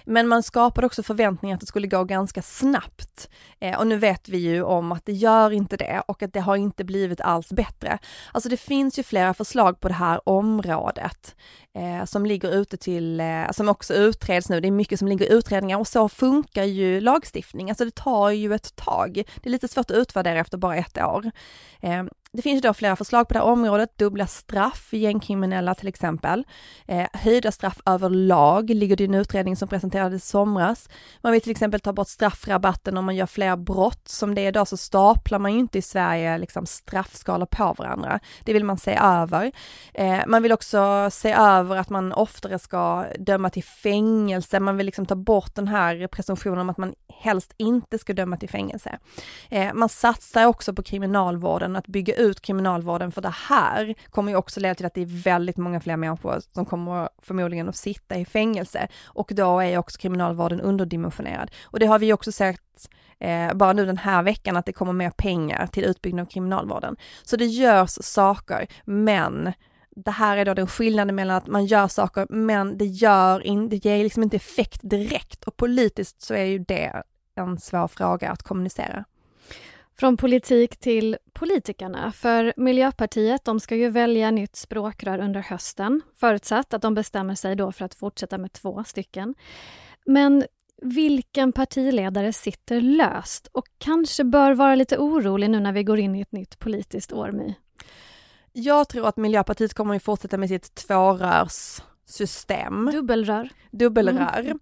Men 0.05 0.27
man 0.27 0.43
skapade 0.43 0.87
också 0.87 1.03
förväntningar 1.03 1.55
att 1.55 1.61
det 1.61 1.67
skulle 1.67 1.87
gå 1.87 2.03
ganska 2.03 2.41
snabbt. 2.41 3.29
Eh, 3.59 3.79
och 3.79 3.87
nu 3.87 3.97
vet 3.97 4.29
vi 4.29 4.37
ju 4.37 4.63
om 4.63 4.91
att 4.91 5.05
det 5.05 5.13
gör 5.13 5.51
inte 5.51 5.77
det 5.77 6.03
och 6.07 6.23
att 6.23 6.33
det 6.33 6.39
har 6.39 6.55
inte 6.55 6.83
blivit 6.83 7.21
alls 7.21 7.49
bättre. 7.49 7.99
Alltså 8.31 8.49
det 8.49 8.57
finns 8.57 8.82
finns 8.83 8.99
ju 8.99 9.03
flera 9.03 9.33
förslag 9.33 9.79
på 9.79 9.87
det 9.87 9.93
här 9.93 10.29
området 10.29 11.35
eh, 11.75 12.05
som 12.05 12.25
ligger 12.25 12.51
ute 12.51 12.77
till, 12.77 13.19
eh, 13.19 13.51
som 13.51 13.69
också 13.69 13.93
utreds 13.93 14.49
nu. 14.49 14.59
Det 14.59 14.67
är 14.67 14.71
mycket 14.71 14.99
som 14.99 15.07
ligger 15.07 15.25
i 15.25 15.33
utredningar 15.33 15.77
och 15.77 15.87
så 15.87 16.09
funkar 16.09 16.63
ju 16.63 17.01
lagstiftning. 17.01 17.69
Alltså 17.69 17.85
det 17.85 17.95
tar 17.95 18.29
ju 18.29 18.53
ett 18.53 18.75
tag. 18.75 19.13
Det 19.13 19.49
är 19.49 19.51
lite 19.51 19.67
svårt 19.67 19.91
att 19.91 19.97
utvärdera 19.97 20.39
efter 20.39 20.57
bara 20.57 20.75
ett 20.75 20.97
år. 20.97 21.31
Eh, 21.81 22.03
det 22.33 22.41
finns 22.41 22.61
då 22.61 22.73
flera 22.73 22.95
förslag 22.95 23.27
på 23.27 23.33
det 23.33 23.39
här 23.39 23.45
området, 23.45 23.97
dubbla 23.97 24.27
straff 24.27 24.87
för 24.89 24.97
gängkriminella 24.97 25.75
till 25.75 25.87
exempel. 25.87 26.45
Eh, 26.87 27.07
höjda 27.13 27.51
straff 27.51 27.81
överlag 27.85 28.69
ligger 28.69 28.95
det 28.95 29.03
i 29.03 29.07
en 29.07 29.15
utredning 29.15 29.55
som 29.55 29.67
presenterades 29.67 30.23
i 30.23 30.27
somras. 30.27 30.89
Man 31.21 31.31
vill 31.31 31.41
till 31.41 31.51
exempel 31.51 31.79
ta 31.79 31.93
bort 31.93 32.07
straffrabatten 32.07 32.97
om 32.97 33.05
man 33.05 33.15
gör 33.15 33.25
fler 33.25 33.55
brott. 33.55 34.07
Som 34.07 34.35
det 34.35 34.41
är 34.41 34.47
idag 34.47 34.67
så 34.67 34.77
staplar 34.77 35.39
man 35.39 35.53
ju 35.53 35.59
inte 35.59 35.77
i 35.77 35.81
Sverige 35.81 36.37
liksom 36.37 36.65
straffskalor 36.65 37.45
på 37.45 37.75
varandra. 37.77 38.19
Det 38.43 38.53
vill 38.53 38.65
man 38.65 38.77
se 38.77 38.97
över. 39.01 39.51
Eh, 39.93 40.19
man 40.27 40.43
vill 40.43 40.51
också 40.51 41.09
se 41.11 41.31
över 41.31 41.77
att 41.77 41.89
man 41.89 42.13
oftare 42.13 42.59
ska 42.59 43.05
döma 43.19 43.49
till 43.49 43.63
fängelse. 43.63 44.59
Man 44.59 44.77
vill 44.77 44.85
liksom 44.85 45.05
ta 45.05 45.15
bort 45.15 45.55
den 45.55 45.67
här 45.67 46.07
presumtionen 46.07 46.59
om 46.59 46.69
att 46.69 46.77
man 46.77 46.93
helst 47.23 47.53
inte 47.57 47.97
ska 47.97 48.13
döma 48.13 48.37
till 48.37 48.49
fängelse. 48.49 48.97
Eh, 49.49 49.73
man 49.73 49.89
satsar 49.89 50.45
också 50.45 50.73
på 50.73 50.83
kriminalvården, 50.83 51.75
att 51.75 51.87
bygga 51.87 52.15
ut 52.23 52.41
kriminalvården, 52.41 53.11
för 53.11 53.21
det 53.21 53.33
här 53.49 53.95
kommer 54.09 54.31
ju 54.31 54.37
också 54.37 54.59
leda 54.59 54.75
till 54.75 54.85
att 54.85 54.93
det 54.93 55.01
är 55.01 55.23
väldigt 55.23 55.57
många 55.57 55.79
fler 55.79 55.97
människor 55.97 56.41
som 56.53 56.65
kommer 56.65 57.09
förmodligen 57.21 57.69
att 57.69 57.75
sitta 57.75 58.17
i 58.17 58.25
fängelse 58.25 58.87
och 59.05 59.31
då 59.35 59.59
är 59.59 59.77
också 59.77 59.99
kriminalvården 59.99 60.61
underdimensionerad. 60.61 61.51
Och 61.63 61.79
det 61.79 61.85
har 61.85 61.99
vi 61.99 62.13
också 62.13 62.31
sett 62.31 62.89
eh, 63.19 63.53
bara 63.53 63.73
nu 63.73 63.85
den 63.85 63.97
här 63.97 64.23
veckan 64.23 64.57
att 64.57 64.65
det 64.65 64.73
kommer 64.73 64.93
mer 64.93 65.09
pengar 65.09 65.67
till 65.67 65.83
utbyggnad 65.83 66.21
av 66.21 66.29
kriminalvården. 66.29 66.95
Så 67.23 67.37
det 67.37 67.45
görs 67.45 67.97
saker, 68.01 68.67
men 68.85 69.53
det 69.95 70.11
här 70.11 70.37
är 70.37 70.45
då 70.45 70.53
den 70.53 70.67
skillnaden 70.67 71.15
mellan 71.15 71.37
att 71.37 71.47
man 71.47 71.65
gör 71.65 71.87
saker 71.87 72.27
men 72.29 72.77
det 72.77 72.85
gör 72.85 73.45
in, 73.45 73.69
det 73.69 73.85
ger 73.85 74.03
liksom 74.03 74.23
inte 74.23 74.35
effekt 74.35 74.79
direkt 74.83 75.43
och 75.43 75.57
politiskt 75.57 76.21
så 76.21 76.33
är 76.33 76.43
ju 76.43 76.59
det 76.59 77.03
en 77.35 77.59
svår 77.59 77.87
fråga 77.87 78.31
att 78.31 78.43
kommunicera. 78.43 79.05
Från 79.97 80.17
politik 80.17 80.77
till 80.77 81.17
politikerna. 81.33 82.11
För 82.11 82.53
Miljöpartiet 82.57 83.45
de 83.45 83.59
ska 83.59 83.75
ju 83.75 83.89
välja 83.89 84.31
nytt 84.31 84.55
språkrör 84.55 85.19
under 85.19 85.41
hösten, 85.41 86.01
förutsatt 86.19 86.73
att 86.73 86.81
de 86.81 86.93
bestämmer 86.93 87.35
sig 87.35 87.55
då 87.55 87.71
för 87.71 87.85
att 87.85 87.95
fortsätta 87.95 88.37
med 88.37 88.53
två 88.53 88.83
stycken. 88.83 89.35
Men 90.05 90.43
vilken 90.81 91.51
partiledare 91.51 92.33
sitter 92.33 92.81
löst 92.81 93.47
och 93.51 93.65
kanske 93.77 94.23
bör 94.23 94.53
vara 94.53 94.75
lite 94.75 94.97
orolig 94.97 95.49
nu 95.49 95.59
när 95.59 95.71
vi 95.71 95.83
går 95.83 95.99
in 95.99 96.15
i 96.15 96.21
ett 96.21 96.31
nytt 96.31 96.59
politiskt 96.59 97.13
år, 97.13 97.31
My? 97.31 97.53
Jag 98.51 98.89
tror 98.89 99.07
att 99.07 99.17
Miljöpartiet 99.17 99.73
kommer 99.73 99.95
att 99.95 100.03
fortsätta 100.03 100.37
med 100.37 100.49
sitt 100.49 100.75
tvårörssystem. 100.75 102.89
Dubbelrör. 102.93 103.49
Dubbelrör. 103.71 104.53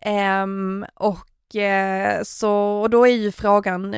Mm. 0.00 0.42
Um, 0.42 0.86
och 0.94 1.18
Eh, 1.54 2.22
så, 2.22 2.52
och 2.80 2.90
då 2.90 3.06
är 3.06 3.12
ju 3.12 3.32
frågan, 3.32 3.94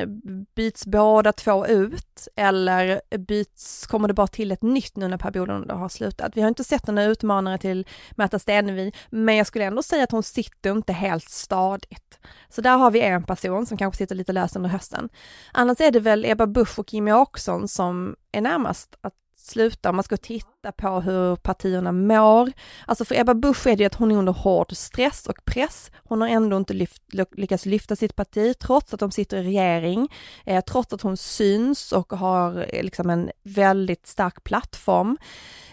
byts 0.55 0.85
båda 0.85 1.33
två 1.33 1.67
ut 1.67 2.27
eller 2.35 3.01
byts, 3.17 3.87
kommer 3.87 4.07
det 4.07 4.13
bara 4.13 4.27
till 4.27 4.51
ett 4.51 4.61
nytt 4.61 4.95
nu 4.95 5.07
när 5.07 5.17
Per 5.17 5.31
Bolund 5.31 5.71
har 5.71 5.89
slutat? 5.89 6.31
Vi 6.35 6.41
har 6.41 6.47
inte 6.47 6.63
sett 6.63 6.87
några 6.87 7.03
utmanare 7.03 7.57
till 7.57 7.87
Märta 8.11 8.39
Stenevi, 8.39 8.91
men 9.09 9.35
jag 9.35 9.47
skulle 9.47 9.65
ändå 9.65 9.83
säga 9.83 10.03
att 10.03 10.11
hon 10.11 10.23
sitter 10.23 10.71
inte 10.71 10.93
helt 10.93 11.29
stadigt. 11.29 12.19
Så 12.49 12.61
där 12.61 12.77
har 12.77 12.91
vi 12.91 13.01
en 13.01 13.23
person 13.23 13.65
som 13.65 13.77
kanske 13.77 13.97
sitter 13.97 14.15
lite 14.15 14.33
lös 14.33 14.55
under 14.55 14.69
hösten. 14.69 15.09
Annars 15.53 15.81
är 15.81 15.91
det 15.91 15.99
väl 15.99 16.25
Ebba 16.25 16.47
Busch 16.47 16.79
och 16.79 16.93
Jimmie 16.93 17.13
Åkesson 17.13 17.67
som 17.67 18.15
är 18.31 18.41
närmast 18.41 18.97
att 19.01 19.13
sluta, 19.47 19.91
man 19.91 20.03
ska 20.03 20.17
titta 20.17 20.71
på 20.71 21.01
hur 21.01 21.35
partierna 21.35 21.91
mår. 21.91 22.51
Alltså 22.85 23.05
för 23.05 23.19
Ebba 23.19 23.33
Busch 23.33 23.67
är 23.67 23.75
det 23.75 23.83
ju 23.83 23.87
att 23.87 23.95
hon 23.95 24.11
är 24.11 24.15
under 24.15 24.33
hård 24.33 24.75
stress 24.75 25.27
och 25.27 25.45
press. 25.45 25.91
Hon 26.03 26.21
har 26.21 26.27
ändå 26.27 26.57
inte 26.57 26.73
lyft, 26.73 27.01
lyckats 27.37 27.65
lyfta 27.65 27.95
sitt 27.95 28.15
parti 28.15 28.55
trots 28.59 28.93
att 28.93 28.99
de 28.99 29.11
sitter 29.11 29.37
i 29.37 29.43
regering, 29.43 30.07
eh, 30.45 30.63
trots 30.63 30.93
att 30.93 31.01
hon 31.01 31.17
syns 31.17 31.91
och 31.91 32.13
har 32.13 32.65
eh, 32.73 32.83
liksom 32.83 33.09
en 33.09 33.31
väldigt 33.43 34.07
stark 34.07 34.43
plattform. 34.43 35.17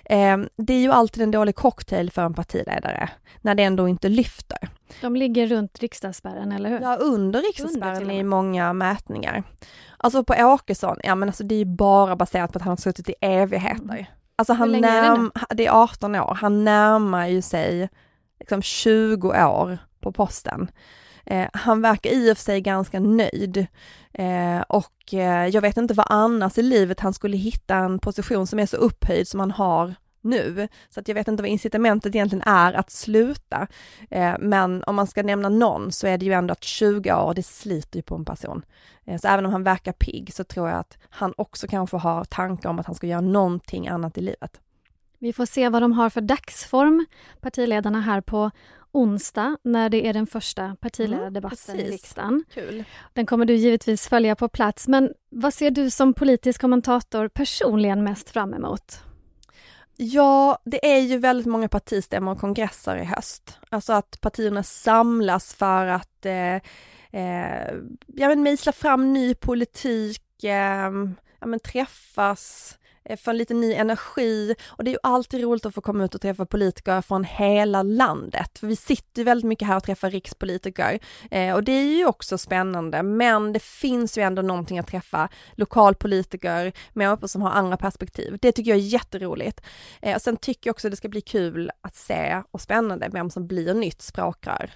Eh, 0.04 0.38
det 0.56 0.74
är 0.74 0.80
ju 0.80 0.92
alltid 0.92 1.22
en 1.22 1.30
dålig 1.30 1.54
cocktail 1.54 2.10
för 2.10 2.22
en 2.22 2.34
partiledare 2.34 3.10
när 3.40 3.54
det 3.54 3.62
ändå 3.62 3.88
inte 3.88 4.08
lyfter. 4.08 4.68
De 5.00 5.16
ligger 5.16 5.46
runt 5.46 5.78
riksdagsspärren, 5.78 6.52
eller 6.52 6.70
hur? 6.70 6.80
Ja, 6.80 6.96
under 6.96 7.40
riksdagsspärren 7.40 8.10
i 8.10 8.22
många 8.22 8.72
mätningar. 8.72 9.42
Alltså 9.96 10.24
på 10.24 10.34
Åkesson, 10.38 10.96
ja 11.02 11.14
men 11.14 11.28
alltså 11.28 11.44
det 11.44 11.54
är 11.54 11.58
ju 11.58 11.64
bara 11.64 12.16
baserat 12.16 12.52
på 12.52 12.58
att 12.58 12.62
han 12.62 12.70
har 12.70 12.76
suttit 12.76 13.08
i 13.08 13.14
evigheter. 13.20 13.84
Mm. 13.84 14.04
Alltså 14.36 14.52
han 14.52 14.72
närm, 14.72 15.32
det, 15.34 15.54
det 15.54 15.66
är 15.66 15.82
18 15.82 16.14
år, 16.14 16.38
han 16.40 16.64
närmar 16.64 17.26
ju 17.26 17.42
sig 17.42 17.88
liksom 18.40 18.62
20 18.62 19.28
år 19.46 19.78
på 20.00 20.12
posten. 20.12 20.70
Eh, 21.26 21.48
han 21.52 21.82
verkar 21.82 22.10
i 22.10 22.32
och 22.32 22.36
för 22.36 22.44
sig 22.44 22.60
ganska 22.60 23.00
nöjd 23.00 23.66
eh, 24.12 24.60
och 24.68 25.14
eh, 25.14 25.46
jag 25.46 25.60
vet 25.60 25.76
inte 25.76 25.94
vad 25.94 26.06
annars 26.10 26.58
i 26.58 26.62
livet 26.62 27.00
han 27.00 27.14
skulle 27.14 27.36
hitta 27.36 27.76
en 27.76 27.98
position 27.98 28.46
som 28.46 28.58
är 28.58 28.66
så 28.66 28.76
upphöjd 28.76 29.28
som 29.28 29.40
han 29.40 29.50
har 29.50 29.94
nu. 30.24 30.68
Så 30.90 31.00
att 31.00 31.08
jag 31.08 31.14
vet 31.14 31.28
inte 31.28 31.42
vad 31.42 31.50
incitamentet 31.50 32.14
egentligen 32.14 32.42
är 32.46 32.72
att 32.72 32.90
sluta. 32.90 33.66
Eh, 34.10 34.34
men 34.38 34.84
om 34.84 34.94
man 34.94 35.06
ska 35.06 35.22
nämna 35.22 35.48
någon 35.48 35.92
så 35.92 36.06
är 36.06 36.18
det 36.18 36.24
ju 36.24 36.32
ändå 36.32 36.52
att 36.52 36.64
20 36.64 37.14
år, 37.14 37.34
det 37.34 37.42
sliter 37.42 37.98
ju 37.98 38.02
på 38.02 38.14
en 38.14 38.24
person. 38.24 38.64
Eh, 39.04 39.20
så 39.20 39.28
även 39.28 39.46
om 39.46 39.52
han 39.52 39.62
verkar 39.62 39.92
pigg 39.92 40.34
så 40.34 40.44
tror 40.44 40.68
jag 40.68 40.78
att 40.78 40.98
han 41.10 41.34
också 41.36 41.66
kanske 41.66 41.96
har 41.96 42.24
tankar 42.24 42.68
om 42.68 42.78
att 42.78 42.86
han 42.86 42.94
ska 42.94 43.06
göra 43.06 43.20
någonting 43.20 43.88
annat 43.88 44.18
i 44.18 44.20
livet. 44.20 44.60
Vi 45.18 45.32
får 45.32 45.46
se 45.46 45.68
vad 45.68 45.82
de 45.82 45.92
har 45.92 46.10
för 46.10 46.20
dagsform, 46.20 47.06
partiledarna 47.40 48.00
här 48.00 48.20
på 48.20 48.50
onsdag 48.94 49.56
när 49.62 49.88
det 49.88 50.06
är 50.06 50.12
den 50.12 50.26
första 50.26 50.76
partiledardebatten 50.80 51.74
mm, 51.74 51.86
i 51.86 51.90
riksdagen. 51.90 52.44
Kul. 52.54 52.84
Den 53.12 53.26
kommer 53.26 53.44
du 53.44 53.54
givetvis 53.54 54.08
följa 54.08 54.36
på 54.36 54.48
plats, 54.48 54.88
men 54.88 55.12
vad 55.30 55.54
ser 55.54 55.70
du 55.70 55.90
som 55.90 56.14
politisk 56.14 56.60
kommentator 56.60 57.28
personligen 57.28 58.04
mest 58.04 58.30
fram 58.30 58.54
emot? 58.54 59.00
Ja, 60.06 60.58
det 60.64 60.96
är 60.96 61.00
ju 61.00 61.18
väldigt 61.18 61.46
många 61.46 61.68
partistämmor 61.68 62.32
och 62.32 62.40
kongresser 62.40 62.96
i 62.96 63.04
höst. 63.04 63.58
Alltså 63.70 63.92
att 63.92 64.20
partierna 64.20 64.62
samlas 64.62 65.54
för 65.54 65.86
att 65.86 66.26
eh, 66.26 66.54
eh, 67.12 67.74
ja, 68.06 68.28
men 68.28 68.42
mejsla 68.42 68.72
fram 68.72 69.12
ny 69.12 69.34
politik, 69.34 70.44
eh, 70.44 70.90
ja, 71.40 71.46
men 71.46 71.60
träffas, 71.60 72.78
få 73.10 73.16
för 73.16 73.32
lite 73.32 73.54
ny 73.54 73.72
energi 73.72 74.54
och 74.66 74.84
det 74.84 74.90
är 74.90 74.92
ju 74.92 74.98
alltid 75.02 75.42
roligt 75.42 75.66
att 75.66 75.74
få 75.74 75.80
komma 75.80 76.04
ut 76.04 76.14
och 76.14 76.20
träffa 76.20 76.46
politiker 76.46 77.00
från 77.00 77.24
hela 77.24 77.82
landet. 77.82 78.58
För 78.58 78.66
vi 78.66 78.76
sitter 78.76 79.20
ju 79.20 79.24
väldigt 79.24 79.48
mycket 79.48 79.68
här 79.68 79.76
och 79.76 79.84
träffar 79.84 80.10
rikspolitiker 80.10 80.98
eh, 81.30 81.54
och 81.54 81.64
det 81.64 81.72
är 81.72 81.96
ju 81.96 82.06
också 82.06 82.38
spännande 82.38 83.02
men 83.02 83.52
det 83.52 83.62
finns 83.62 84.18
ju 84.18 84.22
ändå 84.22 84.42
någonting 84.42 84.78
att 84.78 84.86
träffa 84.86 85.28
lokalpolitiker, 85.54 86.72
människor 86.92 87.26
som 87.26 87.42
har 87.42 87.50
andra 87.50 87.76
perspektiv. 87.76 88.38
Det 88.40 88.52
tycker 88.52 88.70
jag 88.70 88.78
är 88.78 88.82
jätteroligt. 88.82 89.60
Eh, 90.02 90.14
och 90.14 90.22
sen 90.22 90.36
tycker 90.36 90.68
jag 90.68 90.74
också 90.74 90.90
det 90.90 90.96
ska 90.96 91.08
bli 91.08 91.20
kul 91.20 91.70
att 91.80 91.96
se 91.96 92.42
och 92.50 92.60
spännande 92.60 93.08
vem 93.12 93.30
som 93.30 93.46
blir 93.46 93.74
nytt 93.74 94.02
språkrör 94.02 94.70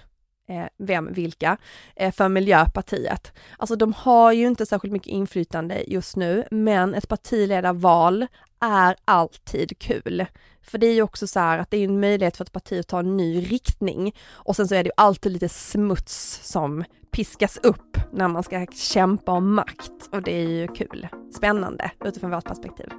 Eh, 0.49 0.65
vem, 0.77 1.13
vilka, 1.13 1.57
eh, 1.95 2.11
för 2.11 2.29
Miljöpartiet. 2.29 3.33
Alltså 3.57 3.75
de 3.75 3.93
har 3.93 4.31
ju 4.31 4.47
inte 4.47 4.65
särskilt 4.65 4.93
mycket 4.93 5.07
inflytande 5.07 5.83
just 5.87 6.15
nu, 6.15 6.45
men 6.51 6.95
ett 6.95 7.07
partiledarval 7.07 8.27
är 8.59 8.95
alltid 9.05 9.79
kul. 9.79 10.25
För 10.61 10.77
det 10.77 10.87
är 10.87 10.93
ju 10.93 11.01
också 11.01 11.27
så 11.27 11.39
här 11.39 11.57
att 11.57 11.71
det 11.71 11.77
är 11.77 11.83
en 11.83 11.99
möjlighet 11.99 12.37
för 12.37 12.45
ett 12.45 12.51
parti 12.51 12.79
att 12.79 12.87
ta 12.87 12.99
en 12.99 13.17
ny 13.17 13.41
riktning 13.41 14.15
och 14.31 14.55
sen 14.55 14.67
så 14.67 14.75
är 14.75 14.83
det 14.83 14.87
ju 14.87 14.93
alltid 14.97 15.31
lite 15.31 15.49
smuts 15.49 16.39
som 16.43 16.83
piskas 17.11 17.59
upp 17.63 17.97
när 18.11 18.27
man 18.27 18.43
ska 18.43 18.65
kämpa 18.65 19.31
om 19.31 19.55
makt 19.55 20.09
och 20.11 20.21
det 20.21 20.31
är 20.31 20.47
ju 20.49 20.67
kul. 20.67 21.07
Spännande 21.31 21.91
utifrån 22.05 22.31
vårt 22.31 22.45
perspektiv. 22.45 22.89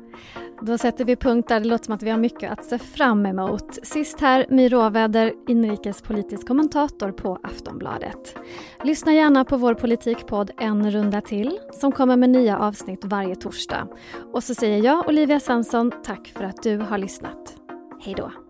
Då 0.62 0.78
sätter 0.78 1.04
vi 1.04 1.16
punkt 1.16 1.48
där. 1.48 1.60
Det 1.60 1.68
låter 1.68 1.84
som 1.84 1.94
att 1.94 2.02
vi 2.02 2.10
har 2.10 2.18
mycket 2.18 2.52
att 2.52 2.64
se 2.64 2.78
fram 2.78 3.26
emot. 3.26 3.78
Sist 3.82 4.20
här, 4.20 4.46
My 4.50 4.68
Råväder, 4.68 5.32
inrikespolitisk 5.48 6.48
kommentator 6.48 7.12
på 7.12 7.38
Aftonbladet. 7.42 8.36
Lyssna 8.84 9.12
gärna 9.12 9.44
på 9.44 9.56
vår 9.56 9.74
politikpodd 9.74 10.50
En 10.58 10.90
runda 10.90 11.20
till 11.20 11.58
som 11.72 11.92
kommer 11.92 12.16
med 12.16 12.30
nya 12.30 12.58
avsnitt 12.58 13.04
varje 13.04 13.34
torsdag. 13.36 13.88
Och 14.32 14.44
så 14.44 14.54
säger 14.54 14.84
jag, 14.84 15.08
Olivia 15.08 15.40
Svensson, 15.40 15.92
tack 16.04 16.32
för 16.36 16.44
att 16.44 16.62
du 16.62 16.78
har 16.78 16.98
lyssnat. 16.98 17.56
Hej 18.00 18.14
då! 18.14 18.49